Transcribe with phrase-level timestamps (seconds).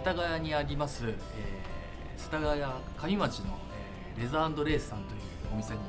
[0.00, 1.14] 世田谷にあります、えー、
[2.16, 2.62] 世田谷
[3.18, 3.58] 上町の、
[4.16, 5.20] えー、レザーレースさんという
[5.52, 5.80] お店に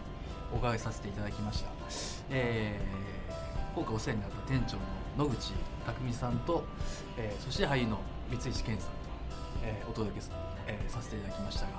[0.53, 1.69] お伺いさせていただきました、
[2.29, 4.75] えー、今回お世話になった店長
[5.23, 5.53] の野口
[5.85, 6.65] 匠さんと、
[7.17, 8.95] えー、そして俳優の三石健さんと、
[9.63, 10.25] えー、お届け、
[10.67, 11.71] えー、させていただきましたが、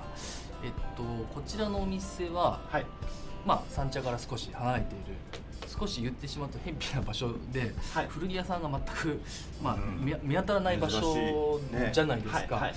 [0.63, 2.85] えっと、こちらのお店は、はい、
[3.45, 5.13] まあ、三茶から少し離れている
[5.79, 9.21] 少し言ってしまうと偏僻な場所で、はい、古着屋さんが全く、
[9.61, 11.59] まあ、うん、見当たらない場所
[11.91, 12.69] じゃないですか。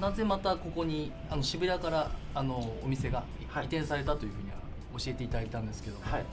[0.00, 4.56] なぜまたここにあの渋谷からあのお店が移転されたというふうには
[4.98, 6.24] 教えていただいたんですけど、はい、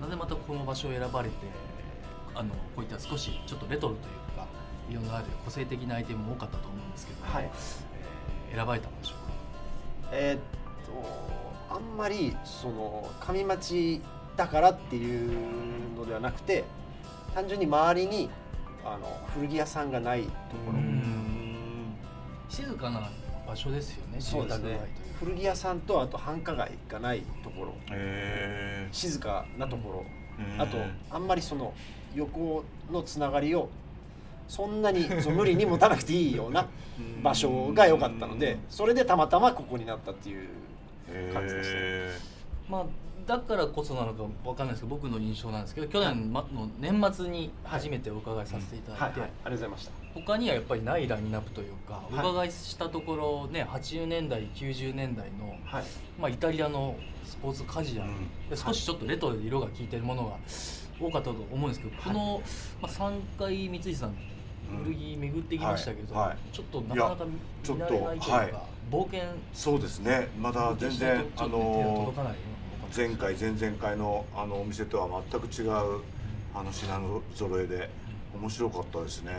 [0.00, 1.34] なぜまたこの場所を選ばれて
[2.34, 4.46] あのこういった少しちょっとレトロというか
[4.90, 7.50] 色のある個性的なアイテムも多かったと思うんですけど、はい、
[8.50, 10.10] えー、選ばれたんでしょうか？
[10.12, 10.40] えー、っ
[11.70, 14.02] とあんまりその上町
[14.36, 15.30] だからっていう
[15.96, 16.64] のではなくて
[17.34, 18.30] 単純に周りに
[18.84, 20.28] あの古着屋さんがないと
[20.66, 20.78] ころ。
[22.48, 23.10] 静かな
[23.46, 24.78] 場所ですよねそうですね。
[25.18, 27.74] 古着屋さんとあと繁華街がないところ。
[28.92, 30.04] 静かなところ。
[30.58, 30.78] あと
[31.10, 31.74] あんまりその
[32.14, 33.68] 横のつながりを
[34.48, 36.68] そんなに無理に持たなくていいような
[37.22, 40.48] 場所が良かったのでそれでたまたまここになったっていう
[41.32, 42.33] 感じでした。
[42.68, 42.86] まあ
[43.26, 46.44] だからこそなのかわかんないですけど僕の印象なんですけど去年の
[46.78, 49.92] 年末に初めてお伺いさせていただいて、ありがとうございました。
[50.12, 55.84] 他にはやっぱりないラインナップというか、お伺いしたところね80年代90年代の、はい、
[56.20, 58.12] まあ、イタリアのスポーツカジュアル、
[58.50, 60.36] うん、少しちょっとレトロで色が効いてるものが
[61.00, 62.42] 多かったと思うんですけど、この、
[62.82, 64.14] まあ、3回三井さん
[64.70, 68.54] 古着巡ってきましたけど、はいはい、ちょっとなかなか見られないというか、はい、
[68.90, 70.28] 冒険そうですね。
[70.38, 72.12] まだ全然あの
[72.94, 76.02] 前回前々回のあのお店とは全く違う
[76.54, 77.00] あの品
[77.34, 77.90] 揃えで
[78.34, 79.32] 面白かったですね。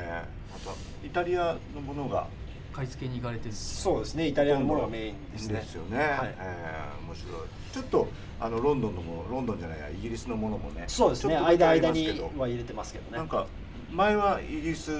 [0.52, 2.28] またイタリアのものが
[2.74, 4.28] 買い付けに行かれてるそうですね。
[4.28, 5.60] イタリアのものがメインですね。
[5.60, 7.42] ですよね、はい、えー、面白い。
[7.72, 8.08] ちょっと
[8.40, 11.38] あのロンドンのもロンドンじゃないやイギリスのものもねそうですね。
[11.38, 13.18] 間間には入れてますけどね。
[13.18, 13.48] なんか
[13.96, 14.92] 前はイギリス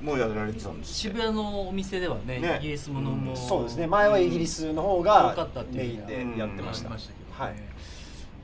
[0.00, 3.86] もやられてたんです渋谷のお店ではね、ね、イギリスものも、うん、そうですね。
[3.86, 7.54] 前はイギリスの方がメインでやってました、うん、はい。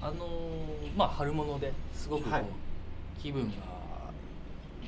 [0.00, 0.28] あの
[0.96, 2.44] まあ春物ですごくこう、はい、
[3.22, 3.74] 気分が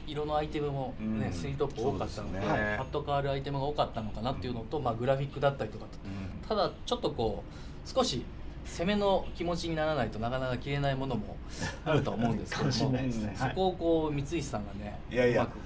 [0.06, 2.46] 色のアイテムもね、うん、スリートップ多かったので、ね、
[2.76, 8.24] パッと変わるアイテムが多かったのかなっていうのと、まあ、グラフィックだったりとか、うん、ただちょっとこう少し
[8.66, 11.36] 攻めの気持ちにならないとなかなか着れないものも
[11.84, 15.42] あると思うんですけどもね、そこをこう三石さんがねいやいや。
[15.42, 15.60] うまくこ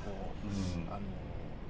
[0.45, 1.01] う、うん、あの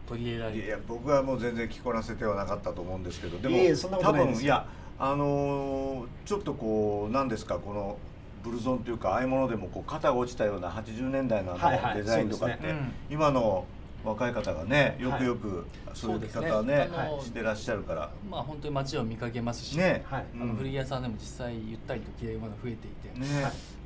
[0.07, 0.67] 取り入れられて。
[0.67, 4.67] いや僕はもう全然着こなせてはなかったと思うんですけどでも多分いや
[4.99, 7.97] あのちょっとこう何ですかこの
[8.43, 11.55] ブルゾンというかああいうものでもこう肩が落ちたような80年代の
[11.95, 12.75] デザインとかって、
[13.11, 13.65] 今の
[14.05, 16.89] 若い方がねよくよくそういう着方はね,、
[17.23, 18.11] してらっしゃるから。
[18.29, 20.05] まあ本当に街を見かけますし、ね。
[20.11, 23.27] あの古着屋さんでも実際ゆったりと着れるものが増えていて、ね。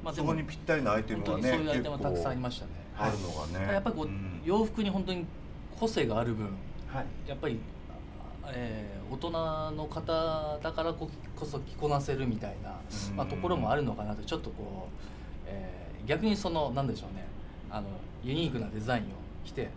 [0.03, 2.73] まあ、そこにぴったりなアイテムがねそういうアイテムがたくさんありましたね。
[2.97, 3.73] あるのがね。
[3.73, 4.09] やっぱりこう、
[4.45, 5.27] 洋服に本当に
[5.79, 6.49] 個性がある分、
[7.27, 7.59] やっぱり
[8.53, 11.09] えー、大人の方だからこ
[11.45, 12.79] そ着こなせるみたいな、
[13.17, 17.25] まあ、ところもあるのかなとちょっとこう、えー、逆にそのなんでしょうね。
[17.71, 17.89] あの
[18.23, 19.07] ユニークなデザインを
[19.44, 19.71] 着て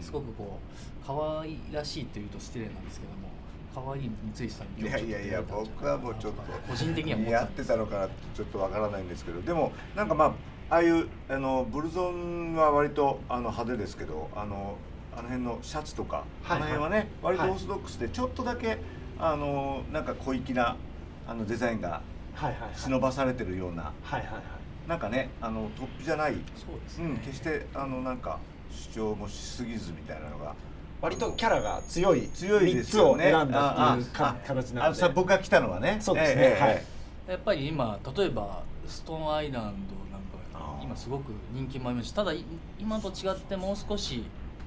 [0.00, 3.26] すごくこう可愛らしいというと失礼なんですけども
[3.74, 10.32] 可愛い三井さんいやいやいや僕はもうちょっと個人的にはやってたのかなちょっとわからないんですけどでもなんかまあ
[10.68, 14.76] ああいうあのブルゾンは割とあの派手ですけどあの
[15.16, 18.78] あの辺のシャツとか、はい、あの辺はね割とオーソドックスでちょっとだけ、
[19.18, 20.76] あのなんか小粋な
[21.26, 22.02] あのデザインが
[22.74, 24.38] 忍ばされてるような、はいはいは
[24.86, 26.34] い、なんかねあの突飛じゃない。
[26.56, 28.40] そうです、ね、うん、決してあのなんか
[28.70, 30.54] 主張もしすぎずみたいなのが。
[31.02, 33.30] 割とキャラが強い強いですよね。
[33.30, 34.10] 選んだっていう
[34.46, 35.08] 形なので。
[35.10, 35.98] 僕が来たのはね。
[36.00, 36.82] そうですね、えー、はい、
[37.28, 42.32] やっぱり今例えばストーンアイランドなんか今すごく人気もありますしただ
[42.78, 44.24] 今と違ってもう少し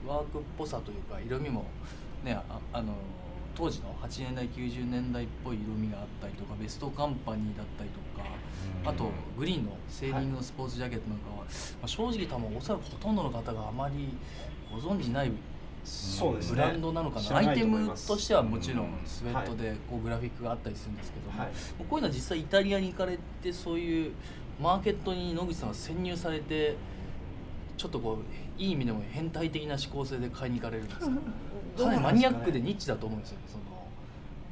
[0.08, 1.66] ワークっぽさというか色味も
[2.24, 2.44] ねあ
[2.74, 2.94] あの
[3.56, 8.28] 当時の80年代90年代っぽい色味があったりとかベストカンパニーだったりとか
[8.86, 11.44] あとグリーンのセーリングのスポーツジャケットなんかは、ま
[11.84, 14.10] あ、正直多分おそらくほとんどの方があまり
[14.72, 15.32] ご存じない
[15.84, 17.38] そうです、ね、ブランドなのかな。
[17.38, 24.12] アイテムとしてはもちろんスウェットでこうグラフィックがあったりするんですけども、はい、こういうのは実際イタリアに行かれてそういう
[24.62, 26.76] マーケットに野口さんが潜入されて
[27.80, 31.06] ちょっとこういい意味でも変態的な思考性で買いに行かれるんですか？
[31.80, 33.64] かなりマニアックでニッチだと思うんですよその、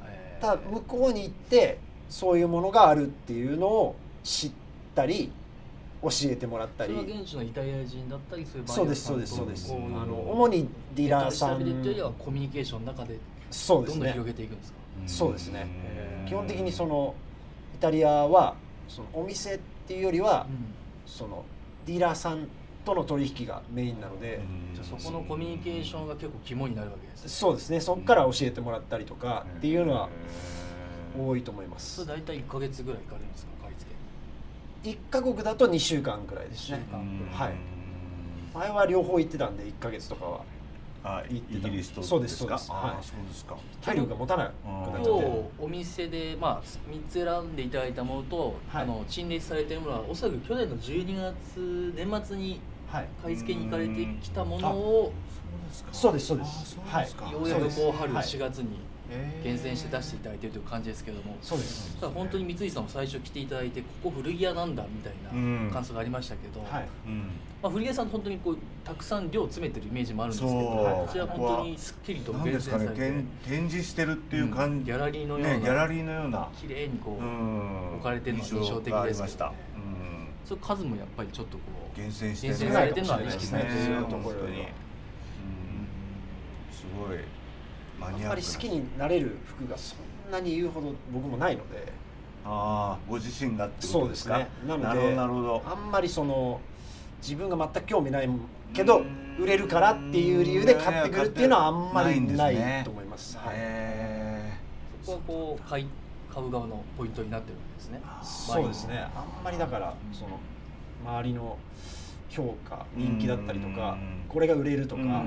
[0.05, 1.77] えー、ただ向こうに行って
[2.09, 4.51] そういうものがあるっていうのを知っ
[4.95, 5.29] たり
[6.01, 6.93] 教えてもらったり。
[6.93, 9.73] 現地のイタリア人だったりそうですそうですそうです。
[9.73, 9.75] あ
[10.05, 11.59] の主にディーラーさん。
[11.59, 13.17] というはコミュニケーションの中で
[13.67, 14.77] どんどん広げていくんですか？
[15.05, 15.67] そうですね。
[16.27, 17.13] 基本的にその
[17.75, 18.55] イタリアは
[18.87, 20.65] そのお店っていうよりは、うん、
[21.05, 21.43] その
[21.85, 22.47] ディーラーさん
[22.87, 24.39] との取引がメインなので、
[24.73, 27.81] じゃそこのコミュニケーションが結構肝になるわけです、ね、そうですね。
[27.81, 30.07] そこから教えてもらったりとかっていうのは
[31.19, 32.05] 多いと思います。
[32.05, 33.51] 大体1か月ぐらいかかるんですか？
[33.63, 33.91] 買い付
[34.83, 34.89] け。
[34.89, 36.79] 1か国だと2週間ぐらいですね。
[37.33, 37.53] はい。
[38.55, 40.41] 前は両方行ってたんで1か月とかは
[41.03, 42.71] あイギリスとそうですそうです。
[42.71, 43.05] はい。
[43.05, 43.57] そうですか。
[43.81, 45.51] 体力が持たなくなっちゃって。
[45.59, 52.61] お店でまあ3つ選んでいただいたものと、はい、あの陳列されているものはおそらく去年の12月年末に
[52.91, 55.13] 買い付けに行かれてきたものを、
[55.91, 57.09] そうですそうですはい。
[57.31, 58.79] ようやくこう春4月に
[59.43, 61.37] 厳選して出していただいているという感じですけれども。
[61.41, 61.95] そうです。
[61.99, 66.87] ただ本当に三井さんも最初来ていただいてここ古着屋なんだみたいな感想がありましたけど、はい。
[67.61, 76.49] まあ、古着屋さん本当にこうたくさん量詰めてるイメージもあるんですけどこちら本当にすっきりと厳選されて、ね、展示してるっていう感じ、ギャラリーのような、ね、ギャラリーのような。
[76.59, 79.51] 綺麗にこう置かれてるのが印象的ですけど、ね、
[80.47, 81.63] それ数もやっぱりちょっとこ
[81.93, 84.67] う厳選して、厳選されてるのは意識されてるところに、
[86.71, 87.17] すごい
[87.99, 89.95] マニアックあんまり好きになれる服がそ
[90.29, 91.91] んなに言うほど僕もないので。
[92.45, 94.35] ああご自身がってことですか？
[94.35, 94.67] そうですね。
[94.69, 96.61] なのでなるほどあんまりその
[97.21, 98.29] 自分が全く興味ない
[98.73, 99.01] けど
[99.37, 103.37] 売れるからっていう理由で買ってくるっていうのはあんまりないと思います。
[103.37, 103.57] はい、
[105.03, 105.87] そこはこう買い
[106.37, 107.99] 買う側のポイントになってるわけですね。
[108.21, 109.07] そうですね。
[109.15, 110.39] あんまりだからその
[111.03, 111.57] 周りの
[112.29, 113.97] 評価人気だったりとか
[114.29, 115.23] これが売れるとか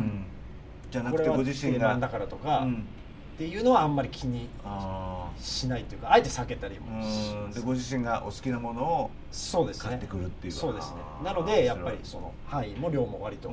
[0.88, 1.96] じゃなくてご自身が。
[1.98, 2.64] だからとか、
[3.34, 4.48] っていうのはあんまり気に
[5.40, 7.02] しないというかあえて避けたりも
[7.52, 10.98] でご自身がお好きなものをそうです、買ってくるっていうそうですね。
[11.24, 13.50] なのでやっぱりその範囲も量も割と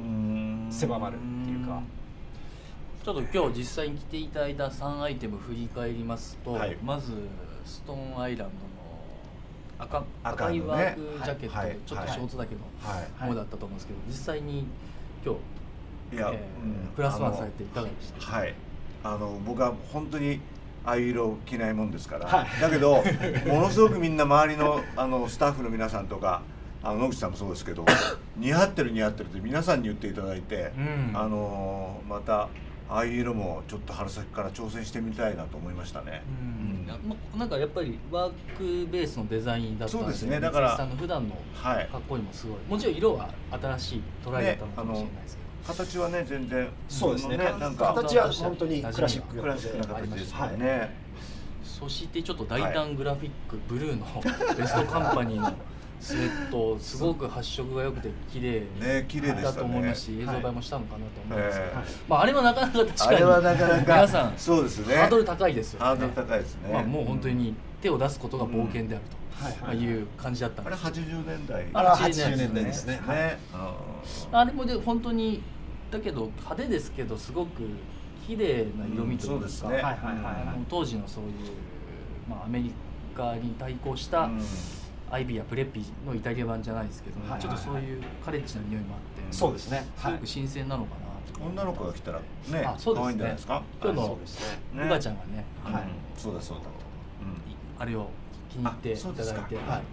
[0.70, 1.82] 狭まるっていうか
[3.08, 7.14] ちょっと今日実際に着ていただいた3アイテム振り返りますと、はい、まず
[7.66, 12.62] ストーンアイランドの赤赤いワークジャケット、はい、ちょっとショートだけの
[13.26, 14.66] ものだったと思うんですけど、実際に
[15.26, 15.36] 今
[16.12, 18.26] 日いや、えー、プラスワンされていかがでした？
[18.26, 18.54] はい。
[19.06, 20.42] あの僕は本当に
[20.84, 23.02] ああいう色着ないもんですから、はい、だけど
[23.48, 26.42] ものすごくみんな周りのあのスタッフの皆さんとか
[26.84, 27.86] あの野口さんもそうですけど
[28.36, 32.50] 似合ってる似合ってるって皆さんに言っていただいて、うん、あのまた
[32.90, 36.24] ああいう色もちょっと春先から挑戦してみたいなと思いましたね。
[36.42, 40.40] うん、なんかやっぱりワークベースのデザインだったんでそうですね。
[40.40, 42.58] だからさんの普段のかっこいいもすごい。
[42.68, 45.48] もちろん色は新しいトライだったのかもしれないですけど。
[45.74, 47.38] 形はね全然そうですね。
[47.38, 50.96] なんか形は本当にクラシッククラシックな形ですね、
[51.62, 54.06] そしてちょっと大胆グラフィック、ブルーの
[54.56, 55.52] ベストカンパニーの
[56.00, 61.72] スットすごく発色が良くて綺麗ね綺麗だと思いますし、映像映えもしたのかなと思いますけど、
[62.08, 64.96] まああれはなかなか確かにあれはなかなか皆さんそうですね。
[64.96, 66.70] ハードル高いですよハードル高いですね。
[66.72, 69.06] まあもう本当に手を出すことが冒険である
[69.66, 70.86] という感じだったんです。
[70.86, 71.66] あれ80年代。
[71.74, 73.02] あれ80年代ですね。
[73.08, 73.38] ね。
[74.32, 75.44] あれもで本当に
[75.92, 77.64] だけど派手ですけどすごく
[78.26, 79.84] 綺麗な色味というか、ね。
[80.70, 81.32] 当時のそういう、
[82.30, 82.74] まあ、アメリ
[83.16, 84.30] カに対抗した、
[85.10, 89.36] アイビーやプレッピーのイタリア版じゃないですけど、ちょっとそういうカレッジな匂いもあって。
[89.36, 89.86] そうですね。
[89.98, 91.08] すごく新鮮なのかな
[91.46, 92.26] 女の子が来たらね
[92.66, 93.60] あそうですね。
[93.82, 94.18] 今日の
[94.86, 95.84] うがちゃんがね、はい、
[96.18, 98.10] そうだそうだ、うん、あれを
[98.50, 99.84] 気に入っていただいて、はい、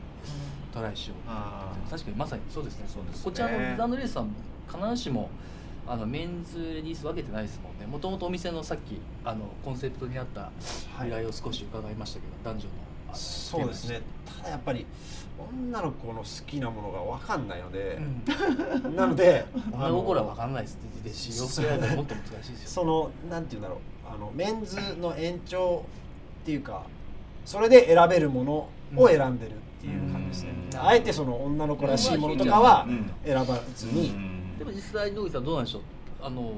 [0.72, 1.90] トライしよう。
[1.90, 2.86] 確かにまさにそうですね。
[3.22, 4.32] こちらのリザンドレースさんも
[4.72, 5.28] 必ずしも
[5.86, 7.86] あのメンズレディース分けてないですもんね。
[7.86, 10.50] もともとお店のさっきあのコンセプトにあった
[11.04, 12.70] 依頼を少し伺いましたけど、男女の
[13.14, 14.00] そうですね。
[14.38, 14.86] ただやっぱり
[15.52, 17.98] 女の子の好きなものが分かんないので、
[18.84, 20.66] うん、なので 女心は分かんない
[21.02, 23.78] ですし洋服選びもっと難しいですよ、そのなんて言うんだろう。
[24.14, 25.84] あのメンズの延長
[26.42, 26.82] っていうか
[27.44, 32.86] それで選べるものを選んでるっていう感じですね、うん、あえてその女の子らしいものとかは
[33.24, 34.58] 選ばずに、うん。
[34.58, 35.82] でも実際野口さんどうなんでしょう？
[36.22, 36.52] あの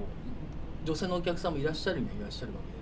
[0.85, 2.76] 女性のお客さんもいらっしゃるにはいらっしゃるわけ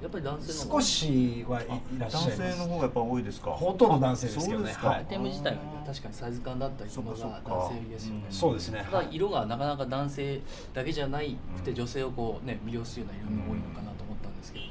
[0.00, 1.66] やっぱり男性の少しはい
[1.98, 2.38] らっしゃいます。
[2.38, 3.50] 男性の方がやっぱ多いですか？
[3.50, 8.86] ほとんど男性ですけどねアイテム自体が確かにサイズ感だったりとかが男性ですよね、そうですね。
[8.90, 10.40] ただ色がなかなか男性
[10.72, 14.64] だけじゃないくて女性をこうね魅了するような色味が多いのかなと思ったんですけど、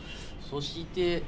[0.50, 1.24] そして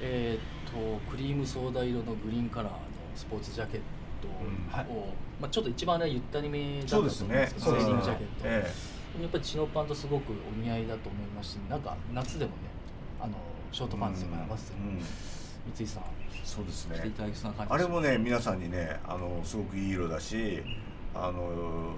[0.00, 2.78] えっ、とクリームソーダ色のグリーンカラーの
[3.14, 8.72] スポーツジャケットトを、まあ、ちょっと一番あれゆったりめだったと思うんですけど、ね、デニムジャケット、え
[9.18, 12.56] え、やっぱりチノパンとすごくお似合いだと思いますしなんか夏でもね
[13.20, 13.34] あの
[13.72, 15.00] ショートパンツとか合わせても、
[15.74, 16.02] 三井さん
[16.44, 17.02] そうですね。
[17.06, 20.62] いただきそうな感じあれもね皆さんにねあのすごくいい色だし
[21.14, 21.94] あの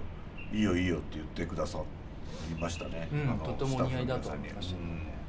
[0.53, 4.79] いいよいいよって言ってくださいましたね、うん、とても似合いだと思いましたね、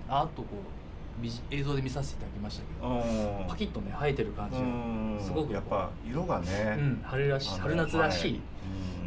[0.08, 8.40] うん、あとこう映像で見させていただきましたけどパキッとね生えてる感じすごくやっぱ色がね、うん、春らし春夏らしい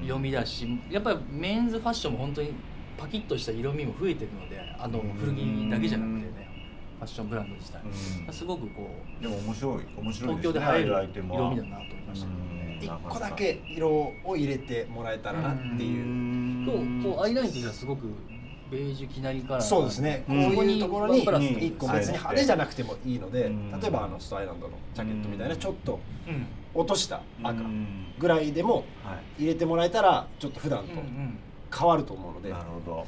[0.03, 2.53] 色味だし、やっぱりメンズファッションも本当に
[2.97, 6.31] パキッとした色味も増えてるのであの古着だけじゃなくて。
[6.31, 6.36] ね
[6.97, 7.81] ファッションブランド自体、
[8.27, 8.89] うん、すごくこ
[9.19, 9.85] うでも面白い。
[9.97, 12.27] 面白い、ね、東京で映える色味だなと思いました。
[12.27, 16.47] ね一個だけ色を入れてもらえたらなっていう。
[16.67, 16.73] と
[17.09, 18.07] こうアイラインとしてはすごく
[18.69, 23.49] ベージュきなりからそうですね、こういうところに一個別に派手じゃなくてもいいので、
[23.81, 25.99] 例えばあのストアイランドのジャケットみたいなちょっと
[26.73, 27.61] 落とした赤
[28.19, 28.83] ぐらいでも
[29.37, 30.95] 入れてもらえたらちょっと普段と
[31.75, 33.05] 変わると思うので、なるほど。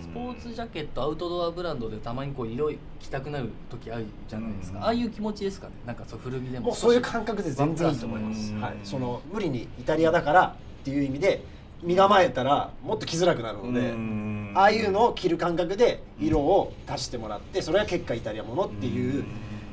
[0.00, 5.74] スポーツジャケットアウトドアブランドでたまにこう色着たくなる時あるじゃないですか、うん、ああいう気持ちですかね。
[5.86, 6.66] なんかそう古着でも。
[6.66, 11.42] もうそういう感覚で全然いいと思います、はい、その無理にイタリアだからっていう意味で
[11.82, 19.24] 身構えたらもっと着づらくなるのでああいうのを着る感覚で色を足してもらってそれは結果イタリアものっていう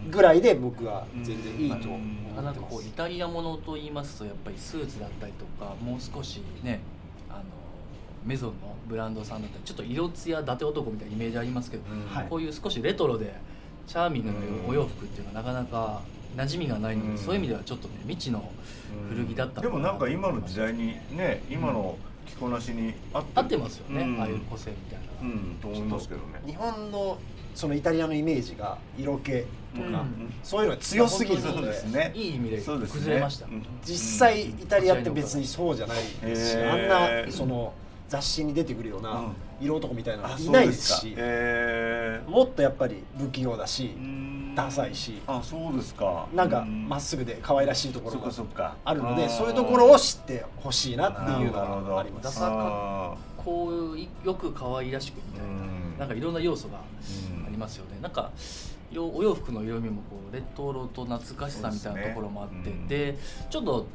[0.10, 6.80] ぐらいで僕は全然いいと思うなんかこうイタリアものと言いますとやっぱりスーツだったりとかもう少しね
[8.28, 13.34] メゾンのブランドさんだったりちょっと色艶伊達男みたいなイメージありますけど、うん、こういう少しレトロで
[13.88, 14.36] チャーミングな
[14.68, 16.02] お洋服っていうのはなかなか
[16.36, 18.52] 馴染みがないので、うん、そういう意味ではちょっとね未知の
[19.10, 26.42] 古着だったでもなんか今の時代にね今の着こなしに合って合ってますよね、ああいう個性みたいな、うん、と思いますけどね。
[26.46, 27.18] 日本の
[27.56, 30.04] そのイタリアのイメージが色気とか、
[30.44, 37.74] そういうのが強すぎるので、ね、いい意味で崩れました、ね、実際イタリアって別にそうじゃないですし、あんなその。
[38.08, 43.96] 雑誌に出てくるような色男みたいなのいないですし、えー、もっとやっぱり不器用だし
[44.56, 45.22] ダサいし。
[45.28, 46.28] あそうですか。
[46.34, 48.20] なんかまっすぐで可愛らしいところ
[48.56, 52.24] があるのでそういうところを知ってほしいなっていうのがあります。
[52.24, 58.00] ダサかこうよく可愛らしくみたいななんかいろんな要素がありますよね。
[58.02, 58.32] なんか
[58.96, 63.18] お洋服の色味もこうレトロと懐かしさみたいなところもあってで、
[63.50, 63.86] ちょっと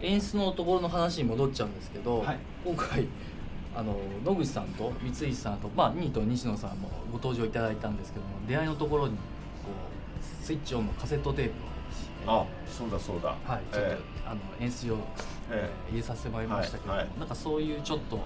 [0.00, 3.06] 演出のところの話に戻っちゃうんですけど、はい、今回
[3.78, 9.18] あの野口さんと三井さんと、まあ、ニート西野さんもご登場いただいたんですけども出会いのところにこ
[10.20, 11.44] うスイッチオンのカセットテー
[12.24, 13.36] プを、あそうだそうだ。
[13.44, 14.98] はいちょっと、えー、あの演出を、
[15.52, 18.18] えー、入れさせてもらいましたけど、はいはい、なんかそういうちょっと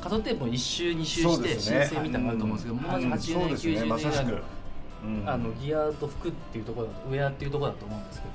[0.00, 4.40] カセットテープを1周2周して申請みたいなのがあると思うんですけど、まず80年、90年代の,、
[5.04, 8.34] うん、あのギアと服っていうところだとウェアっていうところだと思うんですけど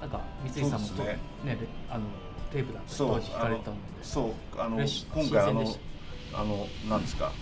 [0.00, 1.18] なんか三井さんもと、ね。
[1.44, 1.58] ね
[1.90, 2.04] あの
[2.50, 3.80] テープだった当時聞かれたので。
[4.00, 5.76] そうあの今回あの
[6.34, 7.32] あのなんですか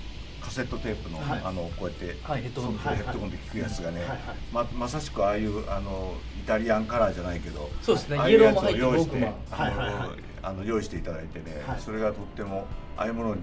[0.40, 4.18] カセットテープの、はい、あのこうやって、はい、ヘッドホンヘッドホンで聞くやつがね、はいはい、
[4.52, 8.16] ままさしくああいうあのイタリアンカラーじゃないけどそうですね。
[8.30, 12.66] イエローも入って用意して、はいはいはい、あの用意していただいてね、はい、それがとっても
[12.96, 13.42] ああいうものに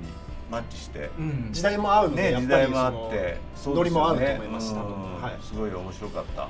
[0.50, 6.50] マッチして、うん、時代も合うね、時代もあってノリも合うと思いました、はい、すごい面白かった。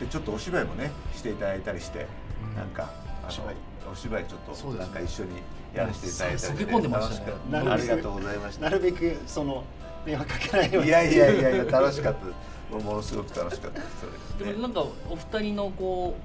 [0.00, 2.06] でちょっとお芝居もねしていただいたりして、
[2.50, 2.90] うん、なんか
[3.26, 3.56] お芝居。
[3.90, 5.30] お芝居ちょっとなんか一緒に
[5.74, 7.70] やらせていただいたり、ね、込んでましたね。
[7.70, 8.62] ありがとうございました。
[8.62, 9.64] なるべくその
[10.06, 10.88] 迷惑かけないように。
[10.88, 12.52] いやいやいやいや楽しかった。
[12.78, 14.02] ものすごく楽しかったです、
[14.40, 16.16] ね、 でもなんかお二人のこ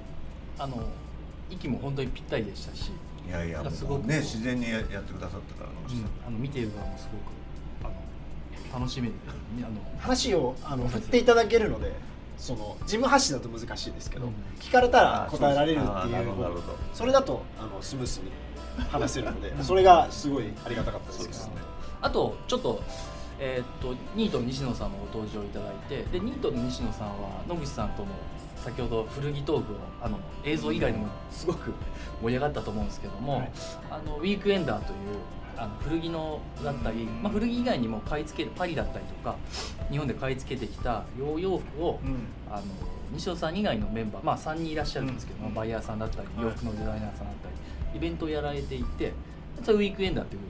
[0.58, 0.82] うあの
[1.50, 2.90] 息も本当にぴったりでしたし。
[3.26, 7.92] いやいやすごくね自然にやってくださったから、うん、あの見ている側もすごく
[8.72, 9.12] あの楽しみ
[9.58, 11.92] あの話をあの振っていただけるので
[12.38, 16.34] その事務発信だと難しいですけど、うん、聞かれたら答えられるっていう
[16.94, 18.30] それだとあのスムースに
[18.90, 21.26] 話せるのでそれがすごいありがたかったです。
[21.26, 21.54] ですね。
[22.00, 22.80] あとちょっと
[23.40, 28.14] えー、っとニートの西野さんもご登場いただいてでニートの西野さんは野口さんとも
[28.56, 31.72] 先ほど古着トークをあの映像以外にもすごく
[32.22, 33.52] 盛り上がったと思うんですけども、はい、
[33.90, 34.98] あのウィークエンダーという
[35.58, 39.36] あの古着のだったり、まあ、古着以外にも買い付けパリだったりとか
[39.90, 42.16] 日本で買い付けてきた洋洋服を、うん、
[42.50, 42.62] あの
[43.12, 49.12] 西尾さん以外のメンバー、まあ、3人いらっしゃるんですけども、うん、バイヤーさんだったり洋服のデザイナーさんだったりイベントをやられていて
[49.64, 50.40] それウィークエンダーという、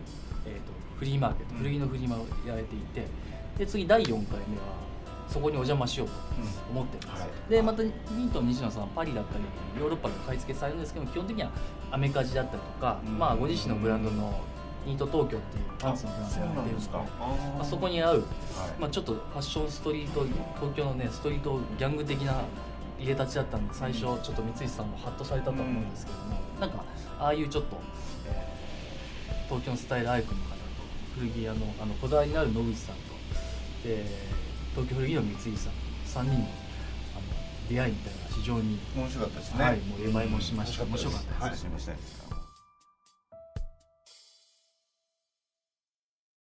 [0.47, 0.61] えーと、
[0.99, 3.07] フリーマーケット古着のフリーマーをやられていて
[3.59, 4.88] で次第4回目は
[5.29, 6.15] そこにお邪魔しようと
[6.71, 7.91] 思ってます、うんはい、でまたミ
[8.25, 9.45] ントの西野さんはパリだったり
[9.79, 11.50] ヨーロッパで買い付けされるんですけど基本的には
[11.91, 14.41] アメカジだったりとか、うん、まあ、ご自身のブランドの
[14.87, 16.99] ニート東京っていうパンツのブランドが出るんですか。
[16.99, 18.25] まあ、そこに合う、はい、
[18.81, 20.25] まあ、ちょっとファッションストリート
[20.57, 22.43] 東京のねストリートギャング的な
[22.99, 26.85] 入れ立ちだったんで最初ちょっと三石さんもハッとされたと思うんですけども、うん、なんか
[27.19, 27.81] ああいうちょっと、
[28.27, 30.57] えー、東京のスタイルアイコンの方と
[31.19, 33.03] 古着屋のあのこだわりのある野口さんと
[33.85, 34.05] で
[34.75, 36.49] 東京古着の三井さん3人のあの
[37.69, 40.85] 出会いみたいな非常に面白かったですね、はい、もう出前もしました。
[40.85, 41.97] 面白かったです、はい、